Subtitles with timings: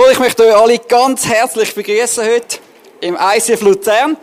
[0.00, 2.58] Cool, ich möchte euch alle ganz herzlich begrüßen heute
[3.02, 4.16] im ICF Luzern.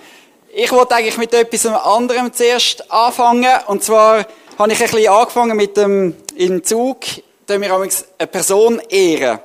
[0.52, 3.52] Ich wollte eigentlich mit etwas anderem zuerst anfangen.
[3.67, 4.25] Und zwar
[4.58, 7.01] habe ich ein bisschen angefangen mit dem, in Zug,
[7.45, 9.38] da wir eine Person ehren.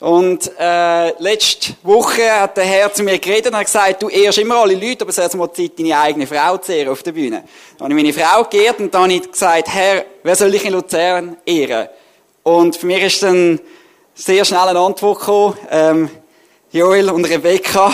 [0.00, 4.38] Und äh, letzte Woche hat der Herr zu mir geredet und hat gesagt, du ehrst
[4.38, 7.12] immer alle Leute, aber es ist mal Zeit, deine eigene Frau zu ehren auf der
[7.12, 7.44] Bühne.
[7.76, 10.64] Dann habe ich meine Frau geehrt und dann habe ich gesagt, Herr, wer soll ich
[10.64, 11.88] in Luzern ehren?
[12.44, 13.60] Und für mich ist dann
[14.16, 16.10] sehr schnell eine Antwort gekommen, ähm,
[16.70, 17.92] Joel und Rebecca.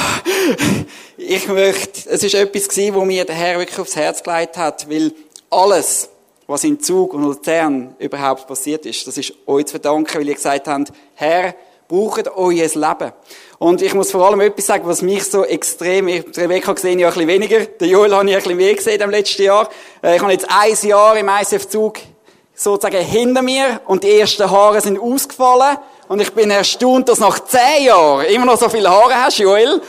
[1.17, 4.89] ich möchte, es ist etwas gewesen, wo mir der Herr wirklich aufs Herz gelegt hat,
[4.89, 5.13] weil
[5.51, 6.09] alles,
[6.47, 10.35] was in Zug und Luzern überhaupt passiert ist, das ist euch zu verdanken, weil ihr
[10.35, 11.55] gesagt habt, Herr,
[11.89, 13.13] braucht euer Leben.
[13.59, 17.15] Und ich muss vor allem etwas sagen, was mich so extrem, Rebecca gesehen ja ein
[17.15, 19.69] bisschen weniger, der Joel habe ich ein bisschen mehr gesehen im letzten Jahr.
[20.03, 21.99] Äh, ich habe jetzt ein Jahr im ICF-Zug
[22.55, 25.79] sozusagen hinter mir und die ersten Haare sind ausgefallen
[26.13, 29.81] und ich bin erstaunt, dass nach zehn Jahren immer noch so viele Haare hast, Joel.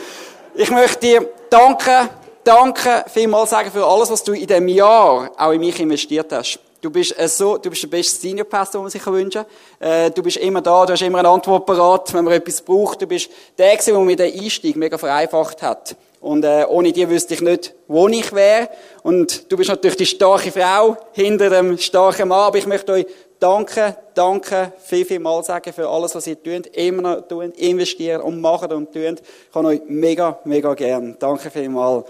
[0.54, 2.08] Ich möchte dir danken,
[2.42, 6.60] danke vielmals sagen für alles, was du in diesem Jahr auch in mich investiert hast.
[6.80, 9.44] Du bist äh, so, du bist der beste Senior Pastor, den man sich wünschen
[9.78, 9.86] kann.
[9.86, 13.02] Äh, du bist immer da, du hast immer eine Antwort parat, wenn man etwas braucht.
[13.02, 15.94] Du bist der, der mir den Einstieg mega vereinfacht hat.
[16.24, 18.70] Und äh, ohne die wüsste ich nicht, wo ich wäre.
[19.02, 22.40] Und du bist natürlich die starke Frau hinter dem starken Mann.
[22.40, 23.06] Aber ich möchte euch
[23.44, 28.22] danken, danken, viel, viel mal sagen für alles, was ihr tut, immer noch tun, investieren
[28.22, 29.16] und machen und tun.
[29.20, 31.14] Ich habe euch mega, mega gern.
[31.18, 32.06] Danke vielmals.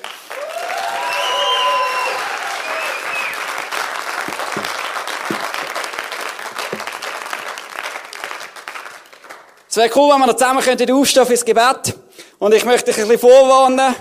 [9.69, 11.97] Es wäre cool, wenn wir noch zusammen könnten aufstehen fürs Gebet.
[12.39, 13.97] Und ich möchte dich ein bisschen vorwarnen.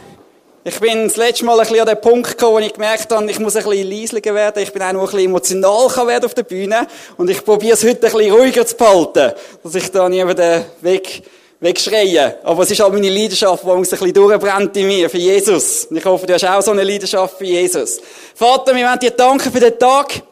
[0.66, 3.30] Ich bin das letzte Mal ein bisschen an den Punkt gekommen, wo ich gemerkt habe,
[3.30, 4.64] ich muss ein bisschen leislicher werden.
[4.64, 6.88] Ich bin auch noch ein bisschen emotional werden auf der Bühne.
[7.18, 9.34] Und ich probiere es heute ein bisschen ruhiger zu behalten.
[9.62, 11.22] Dass ich da niemanden weg,
[11.60, 12.38] wegschreie.
[12.44, 15.84] Aber es ist auch meine Leidenschaft, die ein bisschen durchbrennt in mir, für Jesus.
[15.88, 18.00] Und ich hoffe, du hast auch so eine Leidenschaft für Jesus.
[18.34, 20.24] Vater, wir wollen dir danken für den Tag.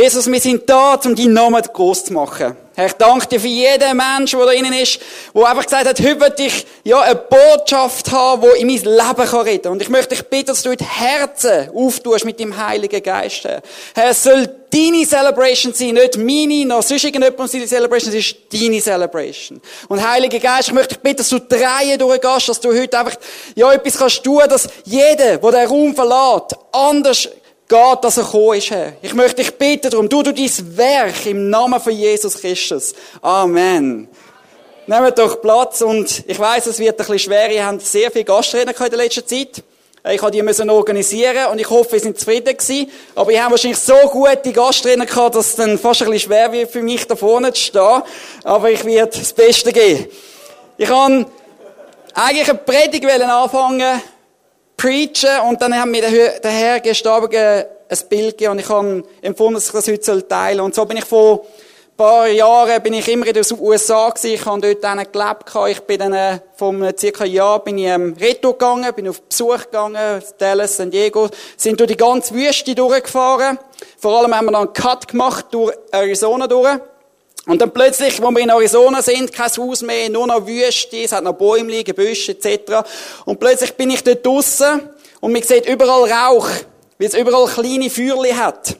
[0.00, 2.56] Jesus, wir sind da, um deinen Namen groß zu machen.
[2.76, 5.00] Herr, ich danke dir für jeden Menschen, der da innen ist,
[5.34, 9.28] der einfach gesagt hat, heute will ich, ja, eine Botschaft haben, die in mein Leben
[9.28, 9.72] kann reden.
[9.72, 13.42] Und ich möchte dich bitten, dass du die Herzen auftust mit dem Heiligen Geist.
[13.42, 13.62] Herr
[14.10, 18.80] es soll deine Celebration sein, nicht meine, noch sonst irgendjemand seine Celebration, es ist deine
[18.80, 19.60] Celebration.
[19.88, 23.16] Und Heiliger Geist, ich möchte dich bitten, dass du drei durchgehst, dass du heute einfach,
[23.56, 27.28] ja, etwas kannst tun, dass jeder, der den Raum verlässt, anders
[27.68, 28.94] geht, dass er gekommen ist, Herr.
[29.02, 32.94] Ich möchte dich bitten darum, du, du dein Werk im Namen von Jesus Christus.
[33.20, 34.08] Amen.
[34.86, 37.50] Nehmt doch Platz und ich weiß, es wird ein bisschen schwer.
[37.50, 39.62] Ihr habt sehr viele Gastredner in der letzten Zeit.
[40.10, 42.90] Ich habe die müssen organisieren und ich hoffe, wir sind zufrieden gewesen.
[43.14, 46.50] Aber ich habe wahrscheinlich so gute Gastredner gehabt, dass es dann fast ein bisschen schwer
[46.52, 48.02] wird für mich da vorne zu stehen.
[48.44, 50.06] Aber ich werde das Beste geben.
[50.78, 51.26] Ich kann
[52.14, 54.00] eigentlich eine Predigt anfangen
[54.78, 59.54] preachen und dann haben mir der Herr gestern ein Bild gegeben und ich habe empfunden,
[59.54, 60.64] dass ich das heute teilen soll.
[60.64, 64.34] Und so bin ich vor ein paar Jahren bin ich immer in den USA gewesen.
[64.34, 65.52] Ich habe dort dann gelebt.
[65.68, 69.64] Ich bin dann äh, vom circa Jahr bin ich ähm, Retour gegangen, bin auf Besuch
[69.64, 73.58] gegangen, Dallas, San Diego, sind durch die ganze Wüste durchgefahren.
[73.98, 76.78] Vor allem haben wir dann einen Cut gemacht durch Arizona durch.
[77.48, 81.12] Und dann plötzlich, wo wir in Arizona sind, kein Haus mehr, nur noch Wüste, es
[81.12, 82.86] hat noch Bäume, Gebüsche etc.
[83.24, 84.82] Und plötzlich bin ich dort draussen
[85.20, 86.50] und man sieht überall Rauch,
[86.98, 88.76] weil es überall kleine Feuerchen hat.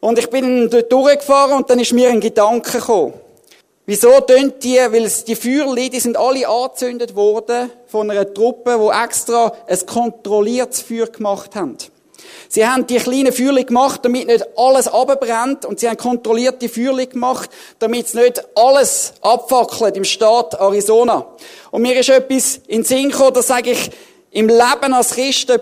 [0.00, 3.14] Und ich bin dort durchgefahren und dann ist mir ein Gedanke gekommen.
[3.86, 4.76] Wieso tönt die?
[4.76, 10.82] Weil die Feuerchen, die sind alle angezündet worden von einer Truppe, die extra ein kontrolliertes
[10.82, 11.78] Feuer gemacht haben.
[12.48, 15.66] Sie haben die kleinen Feuerchen gemacht, damit nicht alles abbrennt.
[15.66, 21.26] Und sie haben kontrollierte Feuerchen gemacht, damit nicht alles abfackelt im Staat Arizona.
[21.70, 23.90] Und mir ist etwas in den Sinn gekommen, das sage ich
[24.30, 25.60] im Leben als Christen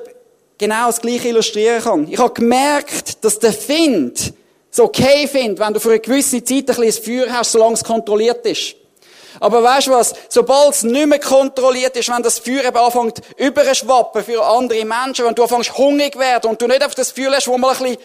[0.58, 2.08] genau das Gleiche illustrieren kann.
[2.10, 4.32] Ich habe gemerkt, dass der Find
[4.70, 7.84] es okay findet, wenn du für eine gewisse Zeit ein bisschen Feuer hast, solange es
[7.84, 8.76] kontrolliert ist.
[9.40, 10.14] Aber weißt du was?
[10.28, 15.26] Sobald es nicht mehr kontrolliert ist, wenn das Feuer eben anfängt überschwappen für andere Menschen,
[15.26, 17.78] wenn du anfängst hungrig werden und du nicht auf das Feuer lässt, wo mal ein
[17.78, 17.98] bisschen,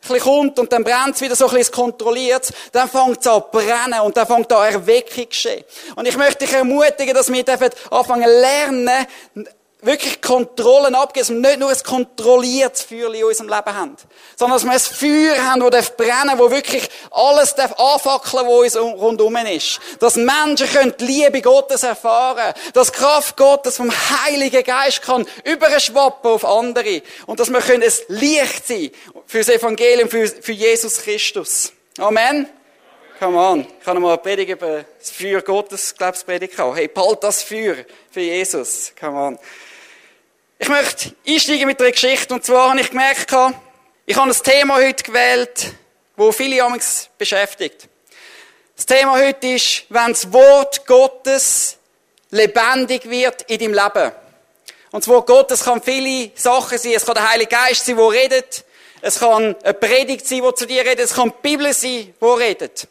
[0.00, 3.42] bisschen kommt und dann brennt es wieder so ein bisschen kontrolliert, dann fängt es an
[3.42, 5.64] zu brennen und dann fängt da Erweckung geschehen.
[5.96, 7.44] Und ich möchte dich ermutigen, dass wir
[7.90, 9.06] anfangen lernen,
[9.82, 13.96] wirklich Kontrollen abgeben, dass wir nicht nur ein kontrolliertes Feuer in unserem Leben haben,
[14.36, 18.76] sondern dass wir ein Feuer haben, das brennen darf, wo wirklich alles darf anfackeln, was
[18.76, 19.80] uns rundum ist.
[19.98, 26.30] Dass Menschen können die Liebe Gottes erfahren, dass Kraft Gottes vom Heiligen Geist kann überschwappen
[26.30, 28.90] auf andere und dass wir können ein Licht sein
[29.26, 31.72] für das Evangelium, für, für Jesus Christus.
[31.98, 32.48] Amen.
[33.18, 33.66] Come on.
[33.80, 36.58] Ich habe mal eine Predigt über das Feuer Gottes, glaube ich.
[36.58, 37.76] Hey, bald das Feuer
[38.10, 38.92] für Jesus.
[38.98, 39.38] Come on.
[40.62, 42.32] Ich möchte einsteigen mit einer Geschichte.
[42.32, 43.34] Und zwar habe ich gemerkt,
[44.06, 45.72] ich habe ein Thema heute gewählt,
[46.16, 47.88] wo viele amigs beschäftigt.
[48.76, 51.78] Das Thema heute ist, wenn das Wort Gottes
[52.30, 54.12] lebendig wird in deinem Leben.
[54.92, 56.92] Und das Wort Gottes kann viele Sachen sein.
[56.92, 58.64] Es kann der Heilige Geist sein, der redet.
[59.00, 61.00] Es kann eine Predigt sein, die zu dir redet.
[61.00, 62.86] Es kann die Bibel sein, die redet.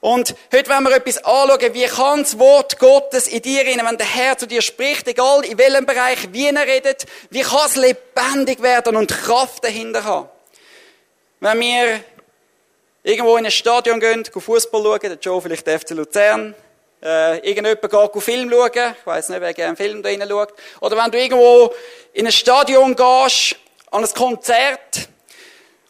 [0.00, 3.98] Und heute wollen wir etwas anschauen, wie kann das Wort Gottes in dir rein, wenn
[3.98, 7.74] der Herr zu dir spricht, egal in welchem Bereich, wie er redet, wie kann es
[7.74, 10.28] lebendig werden und Kraft dahinter haben.
[11.40, 12.00] Wenn wir
[13.02, 16.54] irgendwo in ein Stadion gehen, Fußball schauen, der Joe vielleicht der FC Luzern,
[17.02, 20.96] äh, irgendjemand geht auf Film schauen, ich weiss nicht, wer gerne Film da schaut, oder
[20.96, 21.72] wenn du irgendwo
[22.12, 23.56] in ein Stadion gehst,
[23.90, 25.08] an ein Konzert,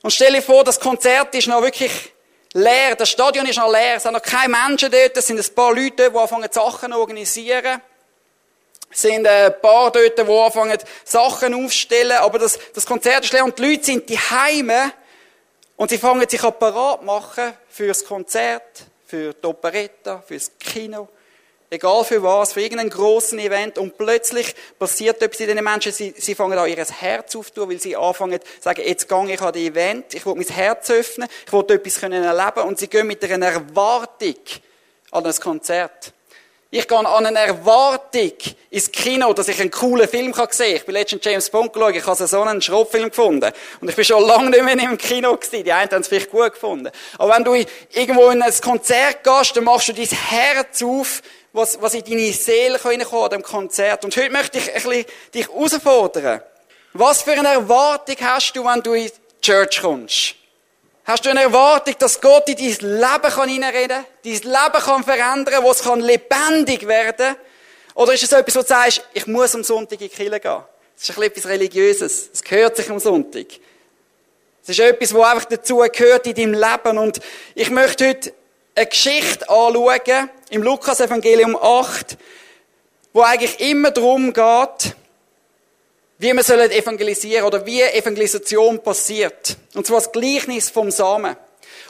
[0.01, 2.13] und stell dir vor, das Konzert ist noch wirklich
[2.59, 2.97] leer.
[2.97, 3.97] Das Stadion ist noch leer.
[3.97, 5.17] Es sind noch keine Menschen dort.
[5.17, 7.81] Es sind ein paar Leute, die anfangen, Sachen zu organisieren.
[8.91, 12.19] Es sind ein paar dort, die anfangen, Sachen aufzustellen.
[12.19, 14.93] Aber das, das Konzert ist leer und die Leute sind die Heime.
[15.77, 21.09] Und sie fangen sich apparat machen für das Konzert, für die Operetta, für das Kino.
[21.71, 23.77] Egal für was, für irgendeinen grossen Event.
[23.77, 25.93] Und plötzlich passiert etwas in den Menschen.
[25.93, 29.41] Sie, sie fangen an, ihr Herz aufzutun, weil sie anfangen zu sagen, jetzt gehe ich
[29.41, 32.67] an das Event, ich will mein Herz öffnen, ich will etwas können erleben.
[32.67, 34.37] Und sie gehen mit einer Erwartung
[35.11, 36.13] an das Konzert.
[36.71, 38.33] Ich gehe an eine Erwartung
[38.69, 40.77] ins Kino, dass ich einen coolen Film sehen kann.
[40.77, 43.51] Ich bin letztens James Bond geschaut, ich habe so einen Schrottfilm gefunden.
[43.81, 45.65] Und ich bin schon lange nicht mehr im Kino gewesen.
[45.65, 46.91] Die einen haben es vielleicht gut gefunden.
[47.17, 47.55] Aber wenn du
[47.93, 51.23] irgendwo in ein Konzert gehst, dann machst du dein Herz auf
[51.53, 54.05] was, was in deine Seele reinkommen an dem Konzert.
[54.05, 55.05] Und heute möchte ich ein bisschen
[55.35, 56.43] dich herausfordern.
[56.93, 60.35] Was für eine Erwartung hast du, wenn du in die Church kommst?
[61.05, 65.05] Hast du eine Erwartung, dass Gott in dein Leben kann hineinreden kann, dein Leben kann
[65.05, 67.37] verändern, wo es kann lebendig werden?
[67.95, 70.63] Oder ist es etwas, wo du sagst, ich muss am Sonntag in die Kirche gehen?
[70.97, 72.31] Das ist ein etwas Religiöses.
[72.33, 73.47] Es gehört sich am Sonntag.
[74.63, 76.99] Es ist etwas, wo einfach dazu gehört in deinem Leben.
[76.99, 77.21] Und
[77.55, 78.35] ich möchte heute
[78.79, 82.17] eine Geschichte anschauen, im Lukas-Evangelium 8,
[83.13, 84.95] wo eigentlich immer darum geht,
[86.19, 89.57] wie wir sollen evangelisieren oder wie Evangelisation passiert.
[89.75, 91.37] Und zwar das Gleichnis vom Samen.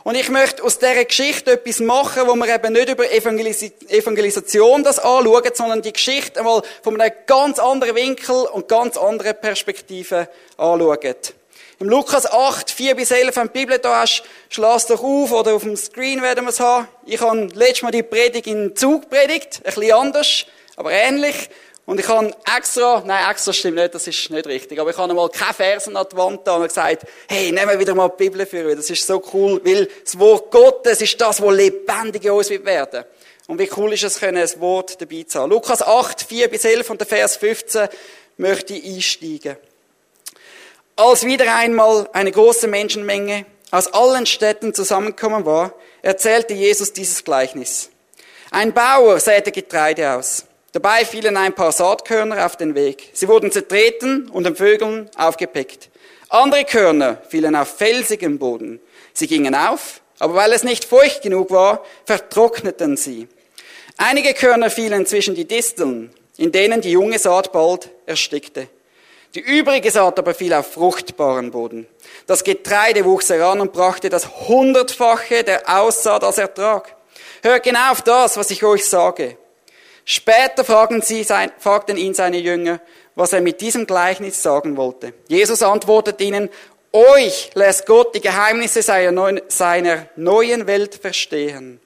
[0.05, 4.83] Und ich möchte aus dieser Geschichte etwas machen, wo wir eben nicht über Evangelis Evangelisation
[4.83, 10.29] das anschauen, sondern die Geschichte einmal von einem ganz anderen Winkel und ganz anderen Perspektive
[10.57, 11.17] anschauen.
[11.81, 15.31] Im Lukas 8, 4 bis 11, wenn du die Bibel da hast, schlag doch auf
[15.31, 16.89] oder auf dem Screen werden wir es haben.
[17.07, 21.49] Ich habe letztes Mal die Predigt in Zug predigt, ein bisschen anders, aber ähnlich.
[21.87, 25.09] Und ich habe extra, nein, extra stimmt nicht, das ist nicht richtig, aber ich habe
[25.09, 28.25] einmal keine Versen an die Wand da und gesagt, hey, nehmen wir wieder mal die
[28.25, 28.75] Bibel für euch.
[28.75, 32.65] Das ist so cool, weil das Wort Gottes ist das, was lebendig in uns wird
[32.65, 33.05] werden.
[33.47, 35.51] Und wie cool ist es, können ein Wort dabei zu haben.
[35.51, 37.89] Lukas 8, 4 bis 11 und der Vers 15
[38.37, 39.57] möchte ich einsteigen.
[40.99, 45.73] Als wieder einmal eine große Menschenmenge aus allen Städten zusammengekommen war,
[46.03, 47.91] erzählte Jesus dieses Gleichnis.
[48.51, 50.45] Ein Bauer säte Getreide aus.
[50.73, 53.11] Dabei fielen ein paar Saatkörner auf den Weg.
[53.13, 55.89] Sie wurden zertreten und den Vögeln aufgepickt.
[56.31, 58.81] Andere Körner fielen auf felsigem Boden.
[59.13, 63.29] Sie gingen auf, aber weil es nicht feucht genug war, vertrockneten sie.
[63.99, 68.67] Einige Körner fielen zwischen die Disteln, in denen die junge Saat bald erstickte.
[69.35, 71.87] Die übrige Saat aber fiel auf fruchtbaren Boden.
[72.27, 76.97] Das Getreide wuchs heran und brachte das Hundertfache der Aussaat als Ertrag.
[77.43, 79.37] Hört genau auf das, was ich euch sage.
[80.05, 81.27] Später fragten, sie,
[81.59, 82.81] fragten ihn seine Jünger,
[83.15, 85.13] was er mit diesem Gleichnis sagen wollte.
[85.29, 86.49] Jesus antwortet ihnen,
[86.93, 91.81] euch lässt Gott die Geheimnisse seiner neuen Welt verstehen.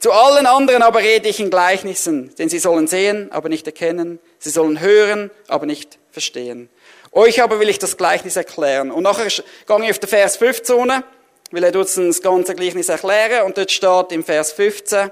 [0.00, 4.18] Zu allen anderen aber rede ich in Gleichnissen, denn sie sollen sehen, aber nicht erkennen,
[4.38, 6.70] sie sollen hören, aber nicht verstehen.
[7.12, 8.90] Euch aber will ich das Gleichnis erklären.
[8.90, 11.02] Und nachher gehe ich auf den Vers 15,
[11.50, 15.10] weil er uns das ganze Gleichnis erklären und dort steht im Vers 15,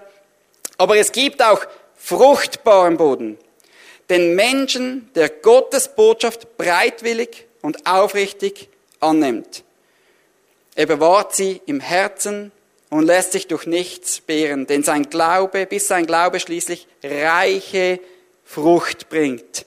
[0.76, 1.64] aber es gibt auch
[1.96, 3.38] fruchtbaren Boden.
[4.08, 8.68] Den Menschen, der Gottes Botschaft breitwillig und aufrichtig
[9.00, 9.64] annimmt.
[10.76, 12.52] Er bewahrt sie im Herzen
[12.88, 18.00] und lässt sich durch nichts behren, denn sein Glaube, bis sein Glaube schließlich reiche
[18.44, 19.66] Frucht bringt.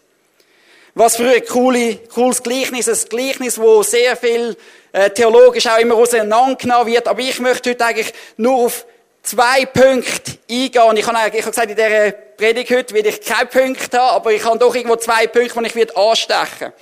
[0.94, 4.58] Was für ein coole, cooles Gleichnis, ein Gleichnis, wo sehr viel
[4.92, 7.08] äh, theologisch auch immer auseinandergenommen wird.
[7.08, 8.86] Aber ich möchte heute eigentlich nur auf
[9.24, 10.98] zwei Punkte eingehen.
[10.98, 14.16] Ich habe, eigentlich, ich habe gesagt, in dieser Predigt heute will ich keine Punkte haben,
[14.16, 16.74] aber ich habe doch irgendwo zwei Punkte, die ich wird anstechen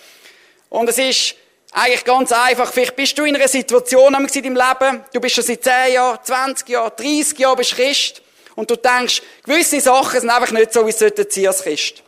[0.69, 1.35] Und es ist
[1.71, 2.71] Eigentlich ganz einfach.
[2.71, 6.17] Vielleicht bist du in einer Situation in deinem Leben, du bist schon seit 10 Jahren,
[6.23, 8.21] 20 Jahren, 30 Jahren bist Christ
[8.55, 12.03] und du denkst, gewisse Sachen sind einfach nicht so, wie sein sollten als Christ.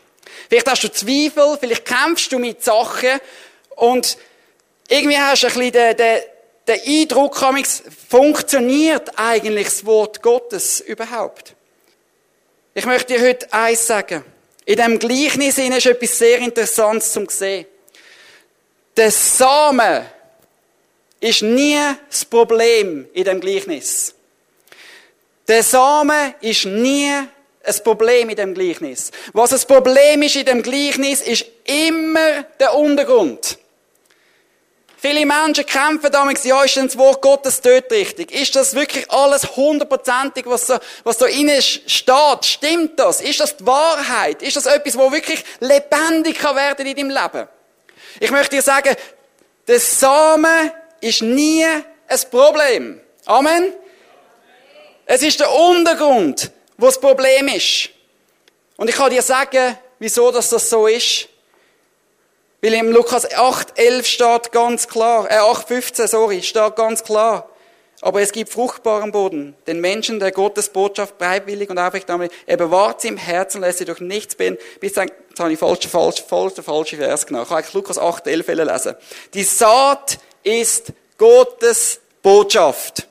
[0.51, 3.21] Vielleicht hast du Zweifel, vielleicht kämpfst du mit Sachen
[3.77, 4.17] und
[4.89, 6.19] irgendwie hast du ein bisschen den, den,
[6.67, 7.37] den Eindruck,
[8.09, 11.55] funktioniert eigentlich das Wort Gottes überhaupt?
[12.73, 14.25] Ich möchte dir heute eins sagen.
[14.65, 17.65] In dem Gleichnis ist etwas sehr Interessantes zum sehen.
[18.97, 20.05] Der Samen
[21.21, 21.79] ist nie
[22.09, 24.13] das Problem in dem Gleichnis.
[25.47, 27.09] Der Samen ist nie
[27.63, 29.11] ein Problem in dem Gleichnis.
[29.33, 33.57] Was das Problem ist in dem Gleichnis, ist immer der Untergrund.
[34.97, 38.31] Viele Menschen kämpfen damit, ja, ist denn das Wort Gottes dort richtig?
[38.31, 42.45] Ist das wirklich alles hundertprozentig, was so, was da innen steht?
[42.45, 43.19] Stimmt das?
[43.19, 44.43] Ist das die Wahrheit?
[44.43, 47.47] Ist das etwas, wo wirklich lebendig kann werden in deinem Leben?
[48.19, 48.95] Ich möchte dir sagen,
[49.67, 53.01] der Samen ist nie ein Problem.
[53.25, 53.73] Amen?
[55.07, 56.51] Es ist der Untergrund,
[56.81, 57.89] wo das Problem ist.
[58.75, 61.29] Und ich kann dir sagen, wieso das so ist.
[62.61, 67.47] Weil im Lukas 8, 11 steht ganz klar, äh 8, 15, sorry, steht ganz klar.
[68.01, 69.55] Aber es gibt fruchtbaren Boden.
[69.67, 73.77] Den Menschen, der Gottes Botschaft bereitwillig und aufrecht damit, er bewahrt sie im Herzen, lässt
[73.77, 77.27] sie durch nichts bin, bis dann, jetzt habe ich falsch, falsch, falsch, der falsche Vers
[77.27, 77.43] genommen.
[77.43, 78.95] Ich kann eigentlich Lukas 8, 11 lesen.
[79.35, 83.07] Die Saat ist Gottes Botschaft.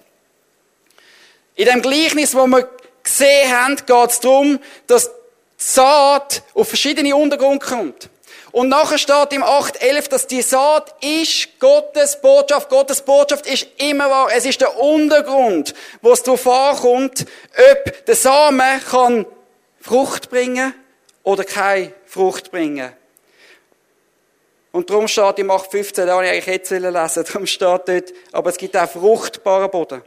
[1.54, 2.68] In dem Gleichnis, wo wir
[3.02, 5.12] gesehen haben, geht es darum, dass die
[5.56, 8.08] Saat auf verschiedene Untergrund kommt.
[8.52, 12.68] Und nachher steht im 8.11, dass die Saat ist Gottes Botschaft.
[12.68, 14.28] Gottes Botschaft ist immer wahr.
[14.34, 17.26] Es ist der Untergrund, wo es darauf ankommt,
[17.72, 19.26] ob der Samen kann
[19.80, 20.74] Frucht bringen
[21.22, 22.92] oder keine Frucht bringen.
[24.72, 28.50] Und darum steht im 8.15, da habe ich eigentlich jetzt lesen darum steht dort, aber
[28.50, 30.02] es gibt auch fruchtbaren Boden.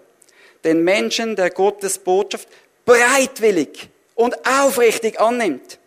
[0.64, 2.48] Den Menschen, der Gottes Botschaft
[2.86, 5.80] bereitwillig und aufrichtig annimmt.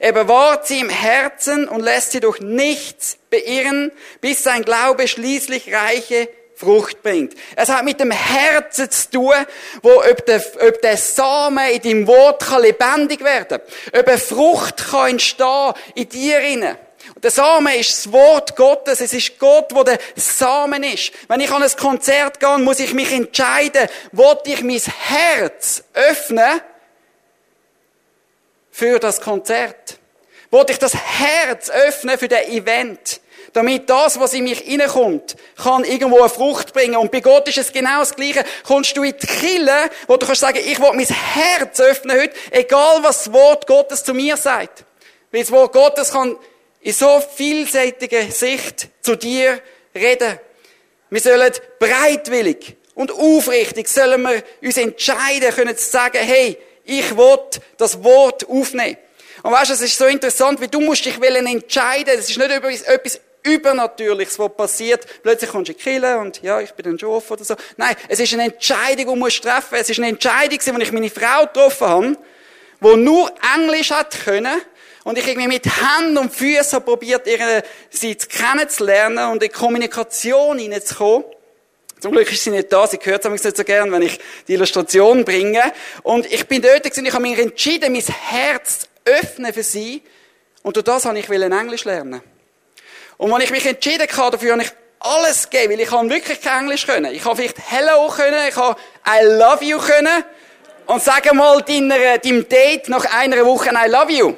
[0.00, 3.90] Er bewahrt sie im Herzen und lässt sie durch nichts beirren,
[4.20, 7.34] bis sein Glaube schließlich reiche Frucht bringt.
[7.54, 9.34] Es hat mit dem Herzen zu tun,
[9.82, 14.00] wo ob der, ob der Samen in deinem Wort kann lebendig werden kann.
[14.00, 16.78] Ob eine Frucht kann entstehen in dir inne.
[17.22, 19.00] Der Samen ist das Wort Gottes.
[19.00, 21.12] Es ist Gott, wo der Samen ist.
[21.28, 26.60] Wenn ich an ein Konzert gehe, muss ich mich entscheiden, wo ich mein Herz öffnen
[28.70, 29.98] für das Konzert?
[30.50, 33.20] Wollte ich das Herz öffnen für den Event?
[33.54, 36.96] Damit das, was in mich reinkommt, kann irgendwo eine Frucht bringen.
[36.96, 38.44] Und bei Gott ist es genau das Gleiche.
[38.62, 42.34] Kommst du in die Kille, wo du kannst sagen, ich will mein Herz öffnen heute,
[42.50, 44.84] egal was das Wort Gottes zu mir sagt.
[45.32, 46.36] Weil das Wort Gottes kann
[46.88, 49.60] in so vielseitiger Sicht zu dir
[49.94, 50.38] reden.
[51.10, 57.40] Wir sollen breitwillig und aufrichtig sollen wir uns entscheiden können zu sagen, hey, ich will
[57.76, 58.96] das Wort aufnehmen.
[59.42, 62.14] Und weißt du, es ist so interessant, wie du musst dich entscheiden.
[62.18, 65.06] Es ist nicht etwas Übernatürliches, was passiert.
[65.22, 67.54] Plötzlich kommst du in die Kirche und ja, ich bin ein Jof oder so.
[67.76, 69.74] Nein, es ist eine Entscheidung, die du musst treffen.
[69.78, 72.16] Es ist eine Entscheidung, die ich meine Frau getroffen habe,
[72.80, 74.62] die nur Englisch hat können.
[75.08, 77.22] Und ich irgendwie mit Händen und Füßen probiert,
[77.88, 81.24] sie kennenzulernen und in Kommunikation hineinzukommen.
[81.98, 84.52] Zum Glück ist sie nicht da, sie hört es nicht so gern, wenn ich die
[84.52, 85.72] Illustration bringe.
[86.02, 90.02] Und ich bin dort gewesen, ich habe mich entschieden, mein Herz zu öffnen für sie.
[90.62, 92.20] Und durch das habe ich Englisch lernen.
[93.16, 96.38] Und wenn ich mich entschieden habe, dafür habe ich alles gegeben, weil ich kann wirklich
[96.42, 97.14] kein Englisch können.
[97.14, 100.22] Ich habe vielleicht Hello können, ich habe I love you können.
[100.84, 104.36] Und sag mal deiner, deinem Date nach einer Woche I love you.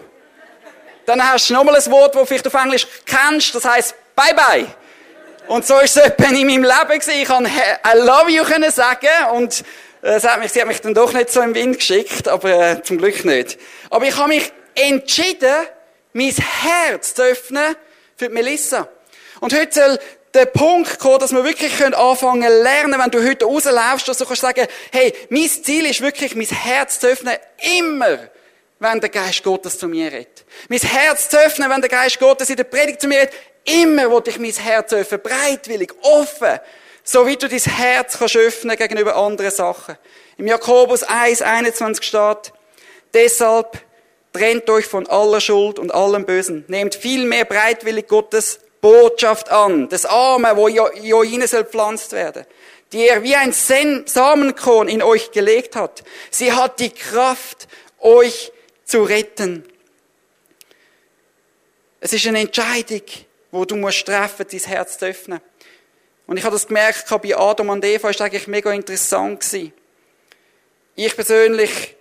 [1.07, 4.67] Dann hast du nochmal ein Wort, das vielleicht auf Englisch kennst, das heißt Bye Bye.
[5.49, 7.15] Und so ist es etwa in meinem Leben gewesen.
[7.21, 9.65] Ich kann I love you können sagen und
[10.03, 12.51] äh, sie hat, mich, sie hat mich dann doch nicht so im Wind geschickt, aber
[12.51, 13.59] äh, zum Glück nicht.
[13.91, 15.67] Aber ich habe mich entschieden,
[16.13, 17.77] mein Herz zu öffnen
[18.17, 18.89] für die Melissa.
[19.41, 19.99] Und heute soll
[20.35, 24.27] der Punkt kommen, dass wir wirklich anfangen zu lernen, wenn du heute rauslaufst, dass du
[24.27, 27.37] kannst sagen, hey, mein Ziel ist wirklich, mein Herz zu öffnen,
[27.79, 28.19] immer,
[28.81, 30.45] wenn der Geist Gottes zu mir redet.
[30.69, 33.35] Mein Herz zu öffnen, wenn der Geist Gottes in der Predigt zu mir redet,
[33.65, 36.59] Immer wollte ich mein Herz öffnen, breitwillig, offen,
[37.05, 39.97] so wie du dein Herz kannst öffnen gegenüber anderen Sachen.
[40.39, 42.53] Im Jakobus 1, 21 steht,
[43.13, 43.79] deshalb
[44.33, 46.65] trennt euch von aller Schuld und allem Bösen.
[46.69, 52.47] Nehmt vielmehr breitwillig Gottes Botschaft an, das Arme, wo Joine soll pflanzt werden,
[52.93, 56.03] die er wie ein Samenkorn in euch gelegt hat.
[56.31, 57.69] Sie hat die Kraft,
[57.99, 58.53] euch
[58.91, 59.65] zu retten.
[62.01, 63.03] Es ist eine Entscheidung,
[63.51, 65.41] wo du musst treffen, dein Herz zu öffnen.
[66.27, 69.73] Und ich habe das gemerkt, bei Adam und Eva ist eigentlich mega interessant gewesen.
[70.95, 71.97] Ich persönlich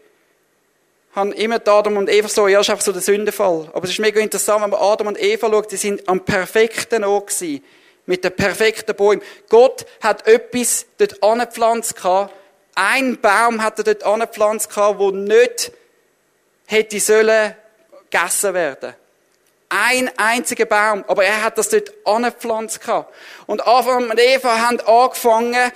[1.14, 3.70] habe immer Adam und Eva so, ja, ist einfach so der Sündenfall.
[3.74, 7.04] Aber es ist mega interessant, wenn man Adam und Eva schaut, die sind am perfekten
[7.04, 7.64] Ort gewesen.
[8.06, 9.22] Mit den perfekten Bäumen.
[9.50, 12.34] Gott hat etwas dort angepflanzt gehabt.
[12.74, 15.72] Ein Baum hat er dort angepflanzt gehabt, wo nicht
[16.70, 17.56] hätte sollen
[18.10, 18.94] gegessen werden.
[19.70, 21.04] Ein einziger Baum.
[21.08, 23.14] Aber er hat das dort angepflanzt gehabt.
[23.48, 25.72] Und Adam und Eva haben angefangen,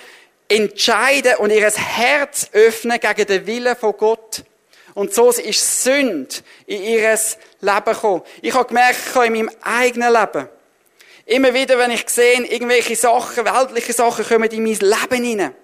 [0.47, 4.43] entscheiden und ihr Herz öffnen gegen den Willen von Gott.
[4.93, 6.35] Und so ist Sünde
[6.67, 7.19] in ihr
[7.61, 8.21] Leben gekommen.
[8.41, 10.47] Ich habe gemerkt, in meinem eigenen Leben,
[11.25, 15.55] immer wieder, wenn ich sehe, irgendwelche Sachen, weltliche Sachen kommen in mein Leben hinein,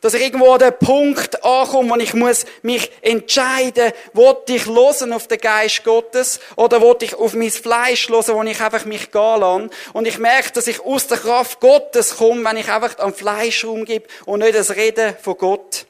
[0.00, 5.12] dass ich irgendwo an den Punkt ankomme, wo ich muss mich entscheiden, will ich losen
[5.12, 9.10] auf den Geist Gottes oder will ich auf mein Fleisch losen, wo ich einfach mich
[9.10, 9.70] gehen lasse.
[9.92, 13.64] Und ich merke, dass ich aus der Kraft Gottes komme, wenn ich einfach am Fleisch
[13.64, 15.86] rumgebe und nicht das Reden von Gott.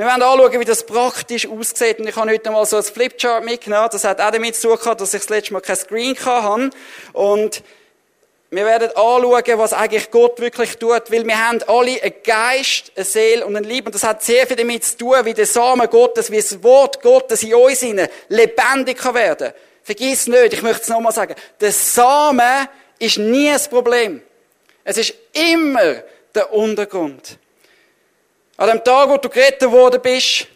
[0.00, 1.98] Wir werden anschauen, wie das praktisch aussieht.
[1.98, 3.90] Und ich habe heute mal so ein Flipchart mitgenommen.
[3.92, 6.70] Das hat auch damit zu tun dass ich das letzte Mal kein Screen hatte.
[7.12, 7.62] Und
[8.52, 13.04] wir werden anschauen, was eigentlich Gott wirklich tut, weil wir haben alle einen Geist, eine
[13.04, 13.86] Seele und ein Liebe.
[13.86, 17.00] Und das hat sehr viel damit zu tun, wie der Samen Gottes, wie das Wort
[17.00, 17.82] Gottes in uns
[18.28, 19.52] lebendig kann werden.
[19.84, 24.20] Vergiss nicht, ich möchte es nochmal sagen, der Samen ist nie das Problem.
[24.82, 26.02] Es ist immer
[26.34, 27.38] der Untergrund.
[28.56, 30.48] An dem Tag, wo du gerettet worden bist,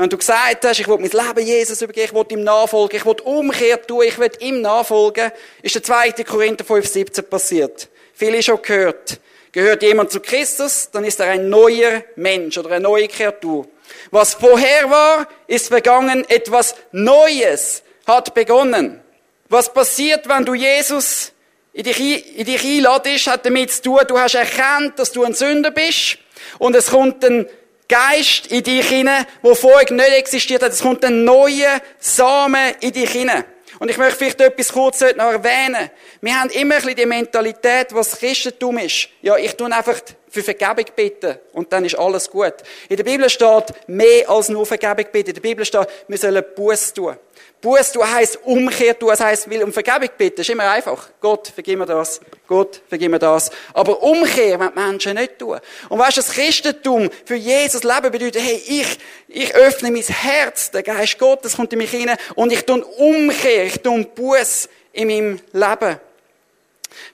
[0.00, 3.04] wenn du gesagt hast, ich will mein Leben Jesus übergeben, ich will ihm nachfolgen, ich
[3.04, 5.30] will Umkehr tun, ich will ihm nachfolgen,
[5.62, 6.12] ist der 2.
[6.24, 7.88] Korinther 5,17 passiert.
[8.14, 9.20] Viele schon gehört.
[9.52, 13.68] Gehört jemand zu Christus, dann ist er ein neuer Mensch oder eine neue Kreatur.
[14.10, 19.02] Was vorher war, ist vergangen, etwas Neues hat begonnen.
[19.50, 21.32] Was passiert, wenn du Jesus
[21.74, 25.34] in dich, in dich einladest, hat damit zu tun, du hast erkannt, dass du ein
[25.34, 26.16] Sünder bist,
[26.58, 27.46] und es kommt ein
[27.90, 30.72] Geist in dich hinein, der vorher nicht existiert hat.
[30.72, 33.44] Es kommt ein neuer Samen in dich hinein.
[33.80, 35.90] Und ich möchte vielleicht etwas kurz noch erwähnen.
[36.20, 39.08] Wir haben immer ein bisschen die Mentalität, was Christentum ist.
[39.22, 42.54] Ja, ich tue einfach für Vergebung bitten und dann ist alles gut.
[42.88, 45.30] In der Bibel steht mehr als nur Vergebung bitten.
[45.30, 47.16] In der Bibel steht, wir sollen Buß tun.
[47.60, 49.10] Buß tun heisst Umkehr tun.
[49.10, 51.10] Das heisst, will um Vergebung bitten, ist immer einfach.
[51.20, 52.20] Gott, vergib mir das.
[52.46, 53.50] Gott, vergib mir das.
[53.74, 55.58] Aber Umkehr wollen die Menschen nicht tun.
[55.88, 60.70] Und weißt du, das Christentum für Jesus Leben bedeutet, hey, ich, ich öffne mein Herz,
[60.70, 65.08] der Geist Gottes kommt in mich hinein und ich tue Umkehr, ich tue Buß in
[65.08, 66.00] meinem Leben.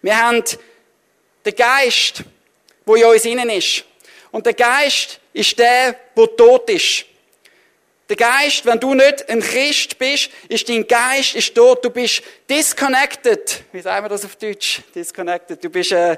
[0.03, 0.45] Wir haben
[1.45, 2.23] den Geist,
[2.85, 3.85] wo in uns innen ist.
[4.31, 7.05] Und der Geist ist der, der tot ist.
[8.09, 11.85] Der Geist, wenn du nicht ein Christ bist, ist dein Geist ist tot.
[11.85, 13.65] Du bist disconnected.
[13.73, 14.81] Wie sagen wir das auf Deutsch?
[14.95, 15.63] Disconnected.
[15.63, 16.17] Du bist äh,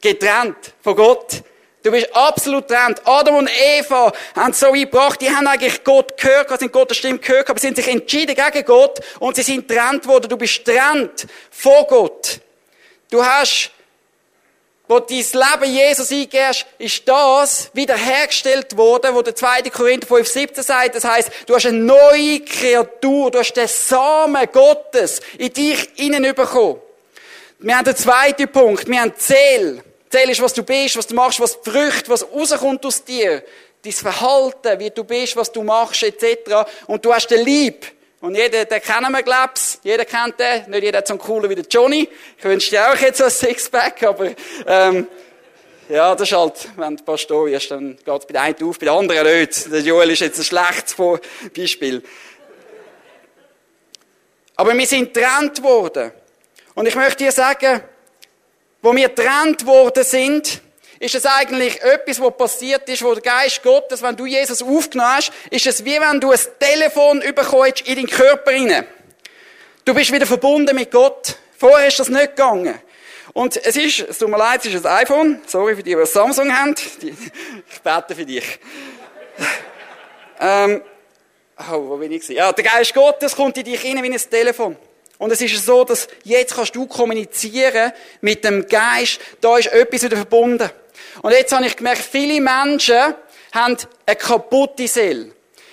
[0.00, 1.42] getrennt von Gott.
[1.82, 3.00] Du bist absolut getrennt.
[3.06, 7.48] Adam und Eva haben so eingebracht, die haben eigentlich Gott gehört, sind Gottes Stimme gehört,
[7.48, 10.28] aber sind sich entschieden gegen Gott und sie sind getrennt worden.
[10.28, 12.40] Du bist getrennt von Gott.
[13.10, 13.70] Du hast
[14.86, 19.62] wo dein Leben Jesus eingehst, ist das wiederhergestellt worden, wo der 2.
[19.70, 20.96] Korinther 5,17 sagt.
[20.96, 26.76] Das heißt, du hast eine neue Kreatur, du hast den Samen Gottes in dich hineinbekommen.
[27.60, 29.82] Wir haben den zweiten Punkt, wir haben Zähl.
[30.10, 33.42] Zähl ist, was du bist, was du machst, was die Früchte, was rauskommt aus dir.
[33.82, 36.70] Dein Verhalten, wie du bist, was du machst, etc.
[36.86, 37.86] Und du hast den Lieb.
[38.24, 39.80] Und jeder, den kennen wir, glaub's.
[39.82, 40.70] Jeder kennt den.
[40.70, 42.08] Nicht jeder hat so einen coolen wie der Johnny.
[42.38, 44.30] Ich wünsche dir auch jetzt so ein Sixpack, aber,
[44.66, 45.06] ähm,
[45.90, 48.86] ja, das ist halt, wenn du Pastor wirst, dann geht's bei der einen auf, bei
[48.86, 49.70] der anderen nicht.
[49.70, 50.96] Der Joel ist jetzt ein schlechtes
[51.54, 52.02] Beispiel.
[54.56, 56.10] Aber wir sind getrennt worden.
[56.74, 57.82] Und ich möchte dir sagen,
[58.80, 60.62] wo wir getrennt worden sind,
[61.04, 65.16] ist es eigentlich etwas, was passiert ist, wo der Geist Gottes, wenn du Jesus aufgenommen
[65.16, 68.86] hast, ist es wie wenn du ein Telefon bekommst in deinen Körper hinein.
[69.84, 71.36] Du bist wieder verbunden mit Gott.
[71.58, 72.80] Vorher ist das nicht gegangen.
[73.34, 75.42] Und es ist, es tut mir leid, es ist ein iPhone.
[75.46, 76.74] Sorry für die, die ein Samsung haben.
[77.02, 78.58] Ich bete für dich.
[80.40, 80.80] ähm,
[81.70, 82.26] oh, wo bin ich?
[82.28, 84.74] Ja, der Geist Gottes kommt in dich hinein wie ein Telefon.
[85.18, 89.20] Und es ist so, dass jetzt kannst du kommunizieren mit dem Geist.
[89.42, 90.70] Da ist etwas wieder verbunden.
[91.22, 93.14] Und jetzt habe ich gemerkt, viele Menschen
[93.52, 93.76] haben
[94.06, 95.30] eine kaputte Seele.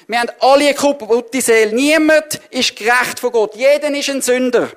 [0.08, 1.74] Wir haben alle eine kaputte Seele.
[1.74, 3.56] Niemand ist gerecht von Gott.
[3.56, 4.70] Jeder ist ein Sünder.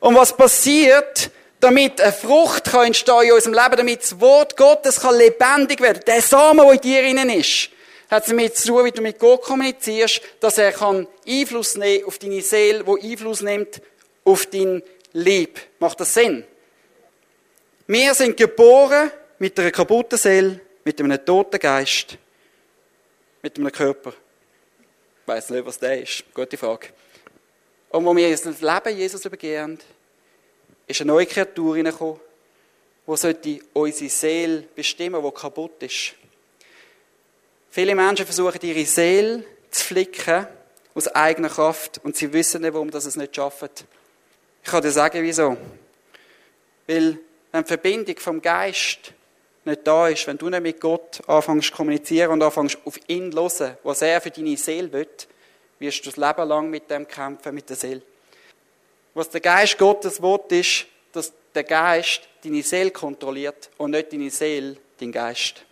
[0.00, 5.00] Und was passiert, damit eine Frucht kann entstehen in unserem Leben, damit das Wort Gottes
[5.00, 6.02] kann lebendig werden.
[6.06, 7.68] Der Samen, der in dir innen ist,
[8.10, 12.18] hat damit zu tun, wie du mit Gott kommunizierst, dass er kann Einfluss nehmen auf
[12.18, 13.80] deine Seele, wo Einfluss nimmt
[14.24, 15.60] auf dein Lieb.
[15.78, 16.44] Macht das Sinn?
[17.86, 19.10] Wir sind geboren
[19.42, 22.16] mit einer kaputten Seele, mit einem toten Geist,
[23.42, 24.10] mit einem Körper.
[24.10, 26.22] Ich weiss nicht, was der ist.
[26.32, 26.90] Gute Frage.
[27.90, 29.80] Und wo wir das Leben Jesus übergeben,
[30.86, 32.20] ist eine neue Kreatur hineingekommen,
[33.44, 36.14] die unsere Seele bestimmen, die kaputt ist.
[37.68, 40.46] Viele Menschen versuchen, ihre Seele zu flicken
[40.94, 43.70] aus eigener Kraft und sie wissen nicht, warum sie es nicht schaffen.
[44.62, 45.56] Ich kann dir sagen, wieso.
[46.86, 47.18] Weil,
[47.50, 49.12] wenn die Verbindung vom Geist
[49.64, 53.30] nicht da ist, wenn du nicht mit Gott anfängst zu kommunizieren und anfängst auf ihn
[53.30, 55.08] zu hören, was er für deine Seele will,
[55.78, 58.02] wirst du das Leben lang mit dem kämpfen, mit der Seele.
[59.14, 64.30] Was der Geist Gottes will, ist, dass der Geist deine Seele kontrolliert und nicht deine
[64.30, 65.64] Seele dein Geist.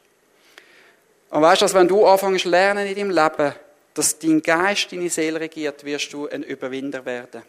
[1.30, 3.54] Und weißt du, wenn du anfängst zu lernen in deinem Leben,
[3.94, 7.42] dass dein Geist deine Seele regiert, wirst du ein Überwinder werden.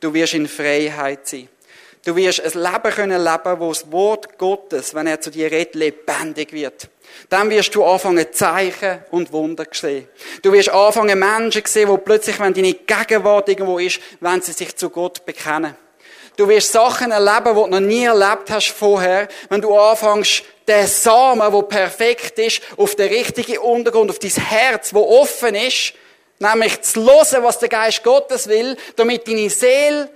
[0.00, 1.48] Du wirst in Freiheit sein.
[2.04, 5.74] Du wirst ein Leben können leben, wo das Wort Gottes, wenn er zu dir redet,
[5.74, 6.88] lebendig wird.
[7.28, 10.08] Dann wirst du anfangen, Zeichen und Wunder zu sehen.
[10.42, 14.52] Du wirst anfangen, Menschen zu sehen, die plötzlich, wenn deine Gegenwart irgendwo ist, wenn sie
[14.52, 15.74] sich zu Gott bekennen.
[16.36, 20.86] Du wirst Sachen erleben, die du noch nie erlebt hast vorher, wenn du anfängst, den
[20.86, 25.94] Samen, der perfekt ist, auf den richtigen Untergrund, auf dein Herz, wo offen ist,
[26.38, 30.10] nämlich zu hören, was der Geist Gottes will, damit deine Seele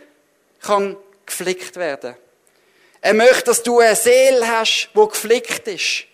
[0.60, 2.16] kann geflickt werden.
[3.00, 6.04] Er möchte, dass du eine Seele hast, die geflickt ist.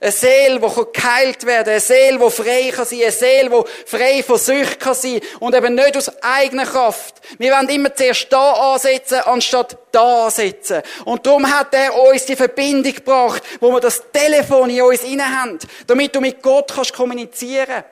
[0.00, 1.72] Eine Seele, die geheilt werden kann.
[1.72, 3.02] Eine Seele, die frei kann sein.
[3.02, 5.20] Eine Seele, die frei von Sucht kann sein.
[5.40, 7.16] Und eben nicht aus eigener Kraft.
[7.38, 10.82] Wir wollen immer zuerst da ansetzen, anstatt da ansetzen.
[11.04, 15.24] Und darum hat er uns die Verbindung gebracht, wo wir das Telefon in uns inne
[15.24, 15.58] haben.
[15.86, 17.82] Damit du mit Gott kannst kommunizieren.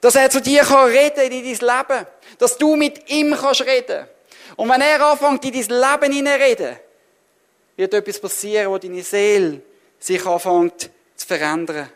[0.00, 2.06] Dass er zu dir kann reden in dein Leben.
[2.38, 4.06] Dass du mit ihm kannst reden.
[4.60, 6.76] Und wenn er anfängt, in dein Leben hineinreden,
[7.76, 9.62] wird etwas passieren, wo deine Seele
[9.98, 11.88] sich anfängt zu verändern.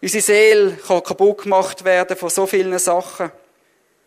[0.00, 3.32] Unsere Seele kann kaputt gemacht werden von so vielen Sachen.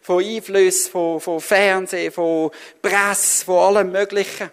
[0.01, 4.49] Von Einflüssen, von, von Fernsehen, von Presse, von allem Möglichen.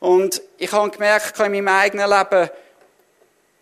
[0.00, 2.50] Und ich habe gemerkt, in meinem eigenen Leben,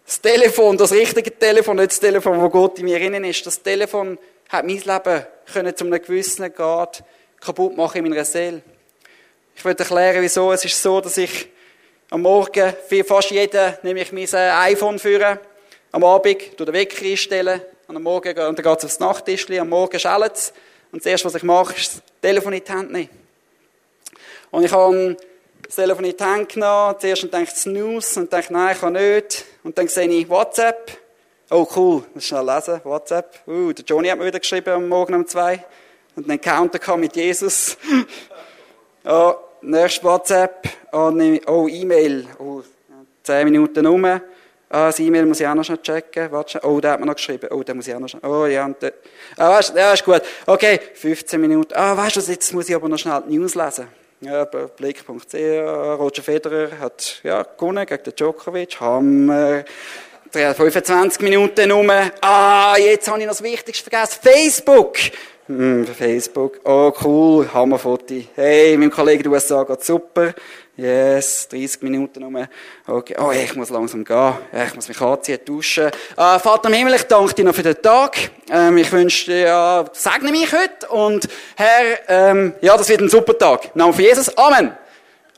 [0.07, 3.63] das Telefon, das richtige Telefon, nicht das Telefon, wo Gott in mir innen ist, das
[3.63, 4.17] Telefon
[4.49, 7.05] hat mein Leben können zu einem gewissen Grad
[7.39, 8.63] kaputt machen in meiner Seele.
[9.57, 10.53] Ich möchte erklären, wieso.
[10.53, 11.49] Es ist so, dass ich
[12.11, 15.39] am Morgen, wie fast jeder, nehme ich mein iPhone führen.
[15.93, 17.63] Am Abend tue den Wecker einstellen.
[17.89, 19.59] Und am Morgen, und dann geht es aufs Nachttischli.
[19.59, 20.53] Am Morgen schellt es.
[20.93, 23.09] Und das Erste, was ich mache, ist das Telefon in die Hand nehmen.
[24.51, 25.17] Und ich habe
[25.63, 26.97] das Telefon in die Hand genommen.
[26.99, 28.21] Zuerst und denke Snooze.
[28.21, 29.47] Und denke, nein, ich kann nicht.
[29.65, 30.99] Und dann sehe ich WhatsApp.
[31.49, 32.05] Oh, cool.
[32.15, 32.79] Das schnell lesen.
[32.85, 33.41] WhatsApp.
[33.47, 35.65] Uh, der Johnny hat mir wieder geschrieben am Morgen um zwei.
[36.15, 37.79] Und dann Counter mit Jesus.
[39.07, 39.35] oh,
[39.67, 41.13] nächstes WhatsApp, oh,
[41.47, 42.63] oh E-Mail, oh,
[43.23, 44.05] 10 Minuten rum.
[44.05, 46.31] Ah, das E-Mail muss ich auch noch schnell checken.
[46.33, 47.49] Warte, oh, der hat mir noch geschrieben.
[47.53, 48.25] Oh, der muss ich auch noch schnell.
[48.25, 48.95] Oh, ja, und der,
[49.37, 50.23] ah, weißt, ja, ist gut.
[50.45, 51.73] Okay, 15 Minuten.
[51.75, 53.87] Ah, weißt du, jetzt muss ich aber noch schnell die News lesen.
[54.21, 58.81] Ja, Blick.ch, Roger Federer hat, ja, gewonnen gegen den Djokovic.
[58.81, 59.65] Hammer.
[60.33, 61.91] 25 Minuten rum.
[62.21, 64.19] Ah, jetzt habe ich noch das Wichtigste vergessen.
[64.21, 64.97] Facebook.
[65.49, 66.59] Hm, Facebook.
[66.65, 67.49] Oh, cool.
[67.55, 68.17] Hammerfoto.
[68.35, 70.35] Hey, mein Kollege in den USA geht super.
[70.77, 72.49] Yes, 30 Minuten rum.
[72.85, 73.15] Okay.
[73.17, 74.35] Oh, ich muss langsam gehen.
[74.67, 75.93] Ich muss mich anziehen, duschen.
[76.17, 78.17] Ah, Vater im Himmel, ich danke dir noch für den Tag.
[78.51, 80.89] Ähm, ich wünsche dir, ja, segne mich heute.
[80.89, 83.67] Und Herr, ähm, ja, das wird ein super Tag.
[83.67, 84.37] Im Namen von Jesus.
[84.37, 84.73] Amen.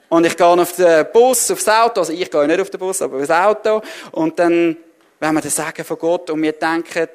[0.08, 2.00] Und ich gehe auf den Bus, aufs Auto.
[2.00, 3.82] Also ich gehe nicht auf den Bus, aber aufs Auto.
[4.12, 4.74] Und dann
[5.20, 7.08] werden wir das sagen von Gott und wir denken,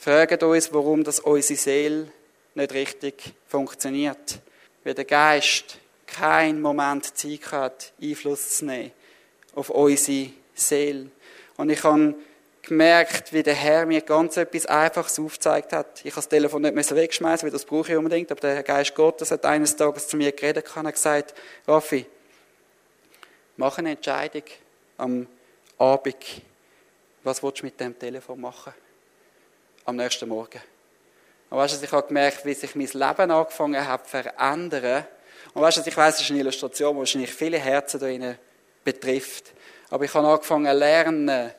[0.00, 2.08] fragen uns, warum das unsere Seele
[2.54, 4.40] nicht richtig funktioniert.
[4.82, 8.92] Weil der Geist keinen Moment Zeit hat, Einfluss zu nehmen
[9.54, 11.10] auf unsere Seele.
[11.56, 12.14] Und ich habe
[12.62, 15.98] gemerkt, wie der Herr mir ganz etwas Einfaches aufgezeigt hat.
[15.98, 19.30] Ich habe das Telefon nicht wegschmeißen, weil das brauche ich unbedingt, aber der Geist Gottes
[19.30, 21.34] hat eines Tages zu mir geredet und gesagt,
[21.68, 22.06] Raffi,
[23.56, 24.44] mach eine Entscheidung
[24.96, 25.26] am
[25.76, 26.16] Abend.
[27.22, 28.72] Was willst du mit dem Telefon machen?
[29.84, 30.60] Am nächsten Morgen.
[31.50, 35.04] Und weißt du, ich habe gemerkt, wie sich mein Leben angefangen hat zu verändern.
[35.52, 38.34] Und weißt du, ich weiß, es ist eine Illustration, die wahrscheinlich viele Herzen da
[38.84, 39.52] betrifft.
[39.90, 41.50] Aber ich habe angefangen zu lernen,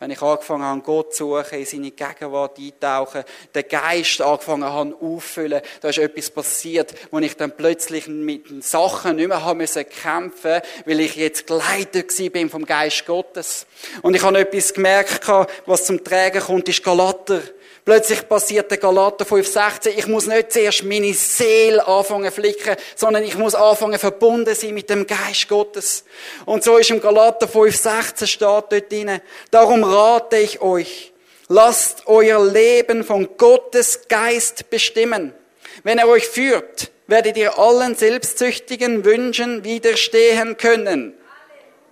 [0.00, 4.96] wenn ich angefangen habe, Gott zu suchen, in seine Gegenwart eintauchen, den Geist angefangen habe
[5.00, 9.84] auffüllen, da ist etwas passiert, wo ich dann plötzlich mit Sachen nicht mehr haben müssen
[9.88, 13.66] kämpfen, weil ich jetzt geleitet bin vom Geist Gottes.
[14.02, 15.26] Und ich habe etwas gemerkt,
[15.66, 17.40] was zum Tragen kommt, ist Galater
[17.88, 19.88] Plötzlich passiert der Galater 5,16.
[19.96, 24.90] Ich muss nicht zuerst meine Seele anfangen flicken, sondern ich muss anfangen verbunden sein mit
[24.90, 26.04] dem Geist Gottes.
[26.44, 29.22] Und so ist im Galater 5,16 steht dort drin.
[29.50, 31.14] Darum rate ich euch,
[31.48, 35.32] lasst euer Leben von Gottes Geist bestimmen.
[35.82, 41.14] Wenn er euch führt, werdet ihr allen selbstsüchtigen Wünschen widerstehen können.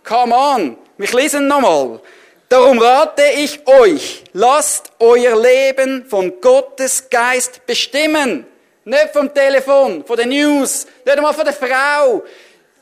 [0.05, 2.03] Come on, wir lesen nochmal.
[2.49, 8.47] Darum rate ich euch, lasst euer Leben von Gottes Geist bestimmen.
[8.85, 12.23] Nicht vom Telefon, von den News, nicht einmal von der Frau.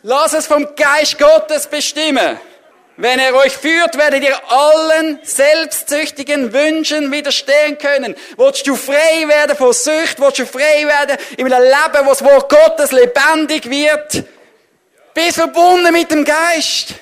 [0.02, 2.38] Lasst es vom Geist Gottes bestimmen.
[2.98, 8.14] Wenn er euch führt, werdet ihr allen selbstsüchtigen Wünschen widerstehen können.
[8.36, 10.20] Wolltest du frei werden von Sucht?
[10.20, 14.24] Wolltest du frei werden in einem Leben, wo das Wort Gottes lebendig wird?
[15.14, 16.94] Bist verbunden mit dem Geist.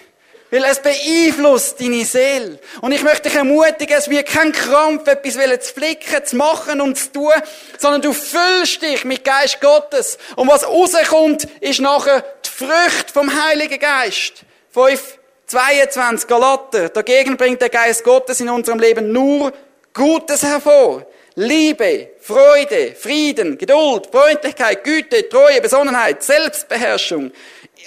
[0.52, 2.58] Weil es beeinflusst deine Seele.
[2.82, 5.32] Und ich möchte dich ermutigen, es wird kein Krampf, etwas
[5.66, 7.32] zu flicken, zu machen und zu tun,
[7.78, 10.18] sondern du füllst dich mit Geist Gottes.
[10.36, 14.44] Und was rauskommt, ist nachher die Frucht vom Heiligen Geist.
[14.72, 16.90] 5, 22 Galater.
[16.90, 19.54] Dagegen bringt der Geist Gottes in unserem Leben nur
[19.94, 21.06] Gutes hervor.
[21.34, 27.32] Liebe, Freude, Frieden, Geduld, Freundlichkeit, Güte, Treue, Besonnenheit, Selbstbeherrschung.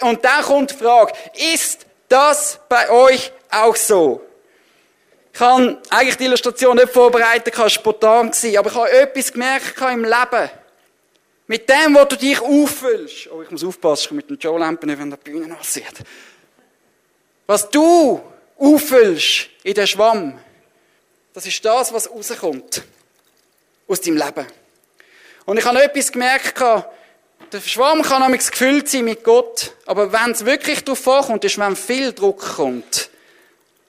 [0.01, 1.13] Und da kommt die Frage,
[1.53, 4.21] ist das bei euch auch so?
[5.33, 9.81] Ich kann eigentlich die Illustration nicht vorbereiten, ich war spontan aber ich habe etwas gemerkt
[9.81, 10.49] im Leben.
[11.47, 13.29] Mit dem, wo du dich auffüllst.
[13.31, 15.93] Oh, ich muss aufpassen, ich mit den Joe-Lampen nicht, wenn der Bühne aussieht.
[17.45, 18.21] Was du
[18.57, 20.39] auffüllst in den Schwamm,
[21.33, 22.83] das ist das, was rauskommt.
[23.87, 24.47] Aus deinem Leben.
[25.45, 26.55] Und ich habe etwas gemerkt,
[27.55, 31.57] der Schwamm kann nämlich gefüllt sein mit Gott, aber wenn es wirklich darauf vorkommt, ist,
[31.57, 33.09] wenn viel Druck kommt,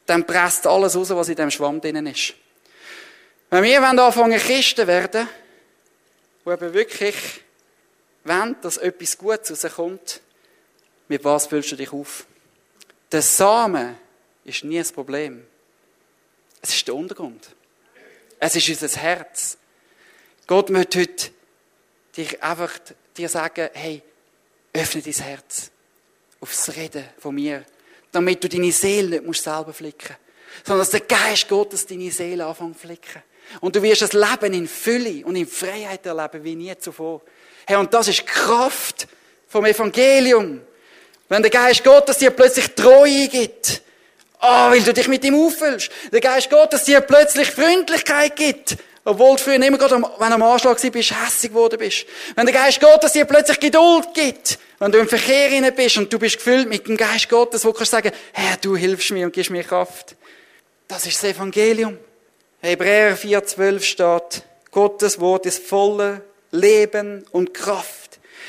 [0.06, 2.34] dann presst alles raus, was in dem Schwamm drinnen ist.
[3.50, 5.28] Wenn wir anfangen, Christen werden,
[6.44, 7.16] wo eben wirklich
[8.22, 10.20] wollen, dass etwas Gutes rauskommt,
[11.08, 12.24] mit was füllst du dich auf?
[13.10, 13.96] Der Samen
[14.44, 15.44] ist nie das Problem.
[16.62, 17.48] Es ist der Untergrund.
[18.38, 19.58] Es ist unser Herz.
[20.46, 21.30] Gott möchte heute
[22.16, 22.78] dich einfach
[23.16, 24.02] dir sagen, hey,
[24.72, 25.70] öffne dein Herz
[26.40, 27.64] aufs Reden von mir,
[28.12, 30.16] damit du deine Seele nicht musst selber flicken
[30.64, 33.22] sondern dass der Geist Gottes deine Seele anfängt zu flicken.
[33.60, 37.22] Und du wirst das Leben in Fülle und in Freiheit erleben wie nie zuvor.
[37.66, 39.06] Hey, und das ist die Kraft
[39.48, 40.60] vom Evangelium.
[41.28, 43.82] Wenn der Geist Gottes dir plötzlich Treue gibt,
[44.40, 45.90] oh, weil du dich mit ihm auffüllst.
[46.12, 48.76] Der Geist Gottes dir plötzlich Freundlichkeit gibt,
[49.06, 52.06] obwohl du früher immer gerade, wenn du am Anschlag bist, hässig geworden bist.
[52.34, 56.12] Wenn der Geist Gottes dir plötzlich Geduld gibt, wenn du im Verkehr rein bist und
[56.12, 59.26] du bist gefüllt mit dem Geist Gottes, wo du kannst sagen, Herr, du hilfst mir
[59.26, 60.16] und gibst mir Kraft.
[60.88, 61.98] Das ist das Evangelium.
[62.60, 64.42] Hebräer 4,12 steht,
[64.72, 68.05] Gottes Wort ist voller Leben und Kraft.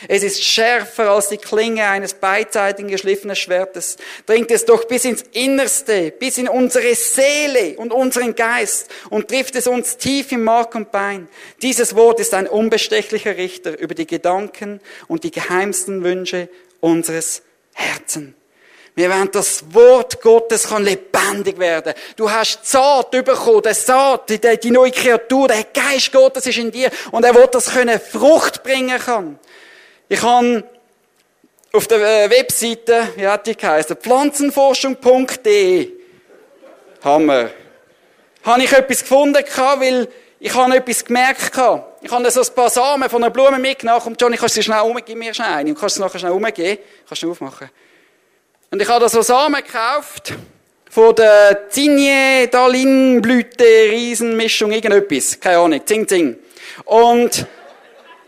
[0.07, 3.97] Es ist schärfer als die Klinge eines beidseitigen geschliffenen Schwertes.
[4.25, 9.55] Dringt es doch bis ins Innerste, bis in unsere Seele und unseren Geist und trifft
[9.55, 11.27] es uns tief im Mark und Bein.
[11.61, 17.41] Dieses Wort ist ein unbestechlicher Richter über die Gedanken und die geheimsten Wünsche unseres
[17.73, 18.33] Herzens.
[18.97, 21.93] Wir wollen, das Wort Gottes kann lebendig werden.
[22.15, 26.71] Du hast Saat bekommen, der Saat, die, die neue Kreatur, der Geist Gottes ist in
[26.71, 29.37] dir und er wird das können Frucht bringen kann.
[30.09, 30.63] Ich habe
[31.73, 33.97] auf der äh, Webseite, wie hat die geheißen?
[33.97, 35.91] Pflanzenforschung.de.
[37.03, 37.49] Hammer.
[38.43, 39.43] Habe ich etwas gefunden,
[39.79, 40.07] weil
[40.39, 41.51] ich habe etwas gemerkt.
[42.01, 44.01] Ich habe so ein paar Samen von einer Blume mitgenommen.
[44.05, 45.69] Und Johnny, kannst du sie schnell umgeben, mir schnell eine.
[45.69, 46.79] Und kannst du nachher schnell umgeben.
[47.07, 47.69] Kannst du aufmachen.
[48.71, 50.33] Und ich habe da so Samen gekauft.
[50.89, 55.37] Von der Zinie, Dalin, Blüte, Riesenmischung, irgendetwas.
[55.37, 55.81] Keine Ahnung.
[55.85, 56.37] Zing, zing.
[56.85, 57.45] Und,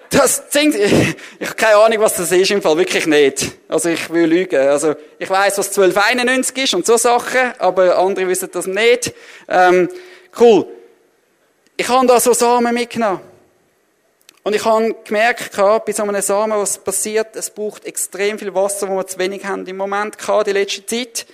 [0.10, 0.74] das Ding,
[1.40, 3.52] ich habe keine Ahnung, was das ist im Fall, wirklich nicht.
[3.68, 4.68] Also ich will lügen.
[4.68, 9.14] Also ich weiß, was 1291 ist und so Sachen, aber andere wissen das nicht.
[9.48, 9.90] Ähm,
[10.40, 10.66] cool.
[11.78, 13.22] Ich habe da so Samen mitgenommen.
[14.44, 18.90] Und ich habe gemerkt, bei so einem Samen, was passiert, es braucht extrem viel Wasser,
[18.90, 21.28] wo wir zu wenig haben im Moment, die letzte Zeit.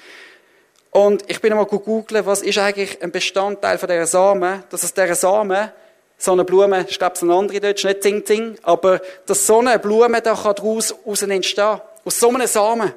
[0.91, 4.93] Und ich bin einmal googeln, was ist eigentlich ein Bestandteil von dieser Samen, dass es
[4.93, 5.71] dieser Samen
[6.17, 9.60] so eine Blume, ich glaube, so eine andere Deutsch, nicht Zing Zing, aber dass so
[9.60, 11.82] eine Blume da kann daraus raus entstehen.
[12.04, 12.93] Aus so einem Samen.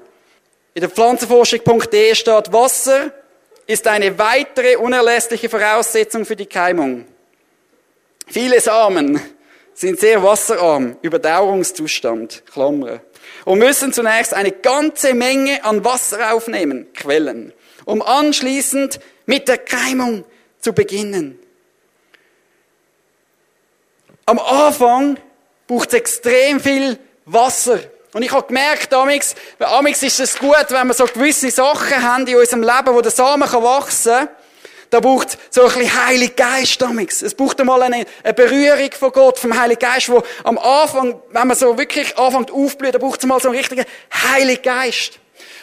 [0.74, 3.10] In der Pflanzenforschung.de steht, Wasser
[3.66, 7.04] ist eine weitere unerlässliche Voraussetzung für die Keimung.
[8.26, 9.20] Viele Samen
[9.74, 13.00] sind sehr wasserarm, Überdauerungszustand, Klammer,
[13.44, 17.52] und müssen zunächst eine ganze Menge an Wasser aufnehmen, Quellen,
[17.84, 20.24] um anschließend mit der Keimung
[20.60, 21.38] zu beginnen.
[24.28, 25.18] Am Anfang
[25.66, 27.78] braucht es extrem viel Wasser.
[28.12, 32.26] Und ich habe gemerkt, amix, amix ist es gut, wenn wir so gewisse Sachen haben
[32.26, 34.28] in unserem Leben, wo der Samen wachsen kann.
[34.90, 37.22] Da braucht so ein bisschen Heilig Geist amix.
[37.22, 41.48] Es braucht einmal eine, eine Berührung von Gott, vom Heiligen Geist, wo am Anfang, wenn
[41.48, 45.20] man so wirklich anfängt aufblühen, da braucht es mal so einen richtigen Heiligen Geist.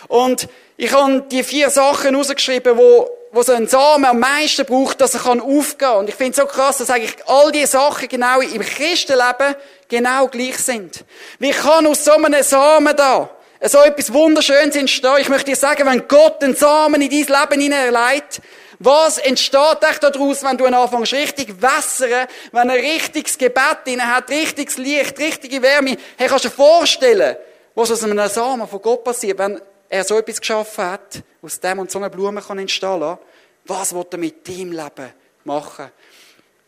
[0.08, 0.48] Und
[0.78, 5.14] ich habe die vier Sachen rausgeschrieben, wo, wo so ein Samen am meisten braucht, dass
[5.14, 5.98] er kann aufgehen kann.
[5.98, 9.56] Und ich finde es so krass, dass eigentlich all diese Sachen genau im Christenleben
[9.90, 11.04] genau gleich sind.
[11.40, 13.30] Wie kann aus so einem Samen da
[13.62, 15.18] so etwas Wunderschönes entstehen?
[15.20, 18.40] Ich möchte dir sagen, wenn Gott den Samen in dein Leben hineinlegt,
[18.80, 24.30] was entsteht echt daraus, wenn du anfängst richtig wässern, wenn ein richtiges Gebet drin hat,
[24.30, 25.98] richtiges Licht, richtige Wärme?
[26.16, 27.36] Hey, kannst du dir vorstellen,
[27.74, 31.80] was aus einem Samen von Gott passiert, wenn er so etwas geschaffen hat, aus dem
[31.80, 33.20] und so eine Blume kann entstehen lassen,
[33.66, 35.92] was wird er mit deinem Leben machen?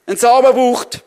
[0.05, 1.03] Ein Samen braucht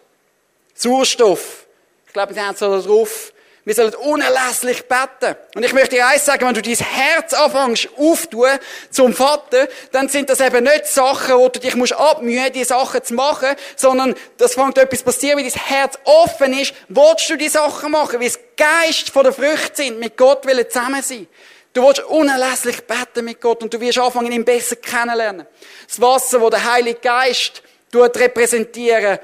[0.74, 1.66] Sauerstoff.
[2.06, 3.32] Ich glaube, sie haben es so drauf.
[3.64, 5.36] Wir sollen unerlässlich beten.
[5.54, 8.48] Und ich möchte dir eins sagen, wenn du dein Herz anfängst auftun
[8.90, 13.04] zum Vater, dann sind das eben nicht Sachen, wo du dich musst abmühen, die Sachen
[13.04, 17.48] zu machen, sondern das fängt etwas passieren, wie dein Herz offen ist, willst du die
[17.50, 21.26] Sachen machen, wie es Geist von der Früchte sind, mit Gott will zusammen sein.
[21.72, 25.46] Du willst unerlässlich beten mit Gott und du wirst anfangen, ihn besser kennenlernen.
[25.86, 27.62] Das Wasser, wo der Heilige Geist
[27.94, 29.18] repräsentieren,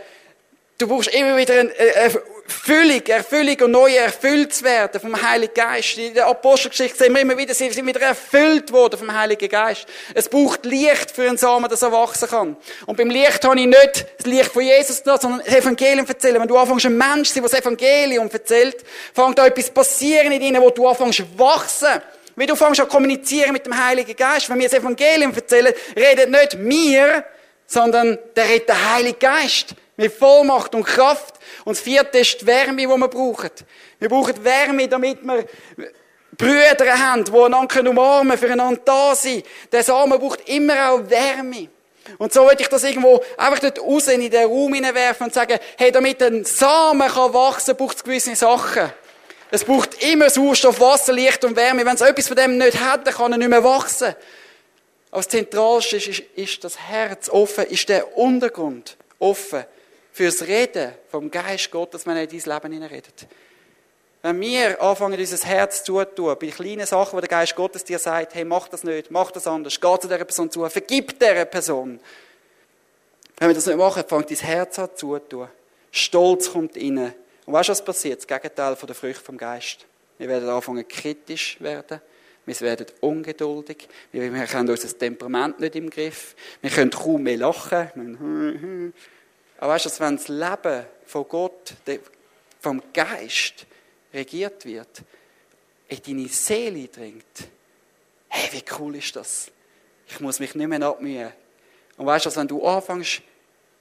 [0.78, 5.98] du brauchst immer wieder eine Erfüllung, Erfüllung und neu erfüllt zu werden vom Heiligen Geist.
[5.98, 9.87] In der Apostelgeschichte sehen wir immer wieder, sie sind wieder erfüllt worden vom Heiligen Geist.
[10.14, 12.56] Es braucht Licht für einen Samen, dass er wachsen kann.
[12.87, 16.40] Und beim Licht habe ich nicht das Licht von Jesus genommen, sondern das Evangelium erzählen.
[16.40, 20.30] Wenn du anfängst, ein Mensch zu sein, der das Evangelium erzählt, fängt da etwas passieren
[20.30, 22.00] in dir, wo du anfängst wachsen.
[22.37, 24.49] Wie du fängst an kommunizieren mit dem Heiligen Geist.
[24.51, 27.25] Wenn wir das Evangelium erzählen, redet nicht mir,
[27.66, 29.75] sondern der redet der Heilige Geist.
[29.96, 31.37] Mit Vollmacht und Kraft.
[31.64, 33.51] Und das vierte ist die Wärme, die wir brauchen.
[33.99, 35.46] Wir brauchen Wärme, damit wir
[36.37, 39.42] Brüder haben, die einander umarmen, füreinander da sein.
[39.72, 41.68] Der Samen braucht immer auch Wärme.
[42.18, 45.59] Und so würde ich das irgendwo einfach dort raus in den Raum hineinwerfen und sagen,
[45.79, 48.92] hey, damit ein Samen kann wachsen, braucht es gewisse Sachen.
[49.50, 51.85] Es braucht immer Sauerstoff, Wasser, Licht und Wärme.
[51.85, 54.14] Wenn es etwas von dem nicht hat, dann kann er nicht mehr wachsen.
[55.11, 59.64] Aber das Zentralste ist, ist, ist das Herz offen, ist der Untergrund offen
[60.12, 63.26] fürs Reden vom Geist Gottes, wenn er in dein Leben hineinredet.
[64.22, 68.35] Wenn wir anfangen, unser Herz zutun, bei kleinen Sachen, wo der Geist Gottes dir sagt,
[68.35, 72.00] hey, mach das nicht, mach das anders, geh zu dieser Person zu, vergib dieser Person.
[73.38, 75.48] Wenn wir das nicht machen, fängt dein Herz an zutun.
[75.92, 77.14] Stolz kommt rein.
[77.46, 78.18] Und weißt du, was passiert?
[78.18, 79.87] Das Gegenteil von der Frucht vom Geist.
[80.18, 82.00] Wir werden anfangen, kritisch werden.
[82.44, 83.88] Wir werden ungeduldig.
[84.12, 86.35] Wir haben unser Temperament nicht im Griff.
[86.61, 88.92] Wir können kaum mehr lachen.
[89.59, 91.74] Aber weißt du, wenn das Leben von Gott,
[92.61, 93.66] vom Geist
[94.12, 95.02] regiert wird,
[95.88, 97.24] in deine Seele dringt,
[98.28, 99.50] hey, wie cool ist das?
[100.09, 101.32] Ich muss mich nicht mehr abmühen.
[101.96, 103.22] Und weißt du, wenn du anfängst,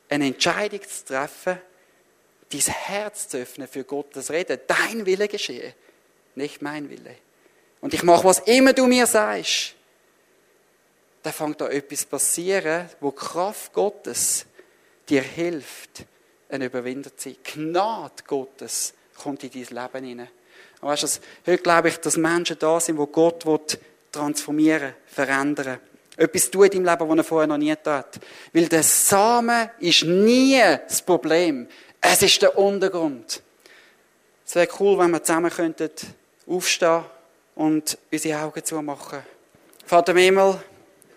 [0.10, 1.60] eine Entscheidung zu treffen,
[2.58, 4.60] dein Herz zu öffnen für Gottes Reden.
[4.68, 5.74] Dein Wille geschehe,
[6.36, 7.16] nicht mein Wille.
[7.82, 9.76] Und ich mache, was immer du mir sagst.
[11.24, 14.46] Dann fängt da etwas passieren, wo die Kraft Gottes
[15.10, 16.06] dir hilft,
[16.50, 17.38] ein Überwinder zu sein.
[17.44, 20.30] Gnade Gottes kommt in dein Leben hinein.
[20.82, 23.44] Und weißt du, heute glaube ich, dass Menschen da sind, wo Gott
[24.12, 25.80] transformieren, verändern.
[26.18, 28.20] Etwas in deinem Leben, was er vorher noch nie tat.
[28.54, 31.68] Weil der Samen ist nie das Problem.
[32.08, 33.42] Es ist der Untergrund.
[34.46, 35.90] Es wäre cool, wenn wir zusammen könnten
[36.48, 37.04] aufstehen
[37.56, 39.24] und unsere Augen zumachen.
[39.88, 40.64] Vater im Himmel,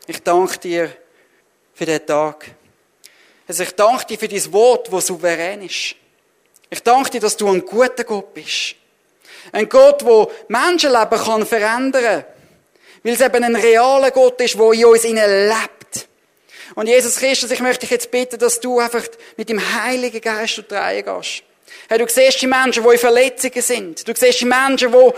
[0.06, 0.90] ich danke dir
[1.74, 2.46] für den Tag.
[3.46, 5.94] Also ich danke dir für dein Wort, das souverän ist.
[6.70, 8.74] Ich danke dir, dass du ein guter Gott bist.
[9.52, 12.24] Ein Gott, der Menschenleben verändern kann.
[13.02, 15.77] Weil es eben ein realer Gott ist, der in uns lebt.
[16.78, 19.02] Und Jesus Christus, ich möchte dich jetzt bitten, dass du einfach
[19.36, 21.42] mit dem Heiligen Geist durch die gehst.
[21.88, 24.06] Hey, du siehst die Menschen, die in Verletzungen sind.
[24.06, 25.10] Du siehst die Menschen, die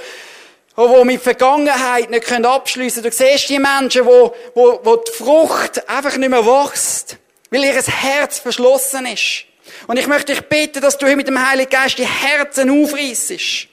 [0.78, 3.14] die mit Vergangenheit nicht abschliessen können.
[3.14, 7.18] Du siehst die Menschen, wo, wo, wo die Frucht einfach nicht mehr wächst,
[7.50, 9.44] weil ihr Herz verschlossen ist.
[9.86, 13.68] Und ich möchte dich bitten, dass du hier mit dem Heiligen Geist die Herzen aufreißt.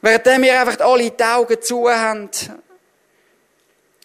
[0.00, 2.30] Während wir einfach alle die Augen zu haben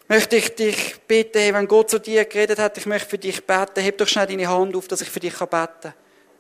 [0.08, 3.82] möchte ich dich bitten, wenn Gott zu dir geredet hat, ich möchte für dich beten,
[3.82, 5.94] heb doch schnell deine Hand auf, dass ich für dich beten kann.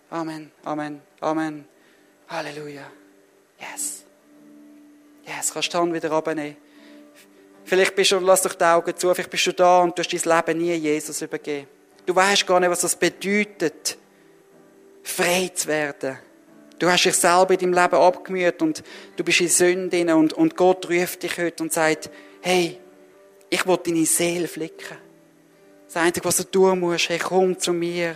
[0.09, 1.65] Amen, Amen, Amen.
[2.29, 2.89] Halleluja.
[3.59, 4.03] Yes.
[5.25, 6.55] Yes, kannst du die Hand wieder abnehmen.
[7.65, 10.25] Vielleicht bist du, lass doch die Augen zu, vielleicht bist du da und du hast
[10.25, 11.67] dein Leben nie Jesus übergeben.
[12.05, 13.97] Du weißt gar nicht, was das bedeutet,
[15.03, 16.17] frei zu werden.
[16.79, 18.83] Du hast dich selber in deinem Leben abgemüht und
[19.17, 22.09] du bist in Sünden und, und Gott ruft dich heute und sagt,
[22.41, 22.79] hey,
[23.49, 24.97] ich will deine Seele flicken.
[25.87, 28.15] Das Einzige, was du tun musst, hey, komm zu mir.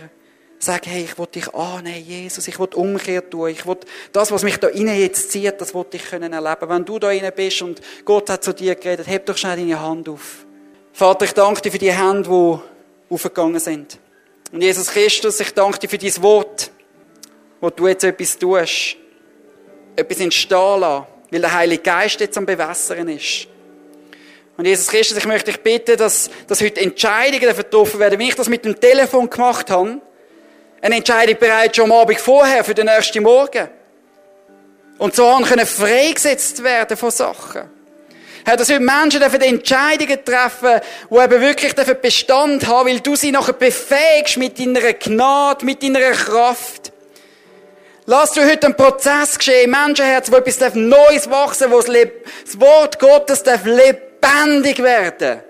[0.58, 2.46] Sag, hey, ich will dich annehmen, Jesus.
[2.46, 3.48] Ich will Umkehr tun.
[3.48, 3.78] Ich will
[4.12, 6.68] das, was mich da innen jetzt zieht, das will ich können erleben.
[6.68, 9.80] Wenn du da innen bist und Gott hat zu dir geredet, heb doch schnell deine
[9.80, 10.46] Hand auf.
[10.92, 13.98] Vater, ich danke dir für die Hände, die aufgegangen sind.
[14.52, 16.70] Und Jesus Christus, ich danke dir für dein Wort,
[17.60, 18.96] wo du jetzt etwas tust.
[19.96, 23.48] Etwas entstehen lassen, weil der Heilige Geist jetzt am Bewässern ist.
[24.56, 28.34] Und Jesus Christus, ich möchte dich bitten, dass, dass heute Entscheidungen getroffen werden, wie ich
[28.34, 30.00] das mit dem Telefon gemacht habe.
[30.80, 33.68] Eine Entscheidung bereits schon am Abend vorher für den nächsten Morgen.
[34.98, 37.70] Und so können freigesetzt werden von Sachen.
[38.44, 40.80] Herr, dass heute Menschen dürfen Entscheidungen treffen,
[41.10, 46.10] die eben wirklich Bestand haben, weil du sie nachher befähigst mit deiner Gnade, mit deiner
[46.10, 46.92] Kraft.
[48.06, 52.98] Lass du heute einen Prozess geschehen im Menschenherz, wo etwas Neues wachsen wo das Wort
[52.98, 53.44] Gottes
[54.22, 55.42] lebendig werden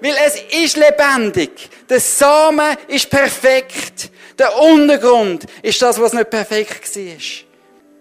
[0.00, 1.70] Weil es ist lebendig.
[1.88, 4.10] Der Samen ist perfekt.
[4.38, 7.02] Der Untergrund ist das, was nicht perfekt war.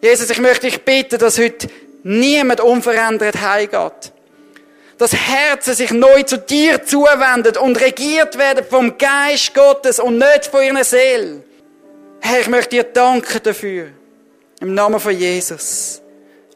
[0.02, 1.70] Jesus, ich möchte dich bitten, dass heute
[2.04, 4.12] niemand unverändert heimgeht.
[4.98, 10.48] Dass Herzen sich neu zu dir zuwenden und regiert werden vom Geist Gottes und nicht
[10.48, 11.44] von ihrer Seele.
[12.20, 13.88] Herr, ich möchte dir danken dafür.
[14.60, 16.02] Im Namen von Jesus.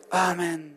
[0.10, 0.77] Amen.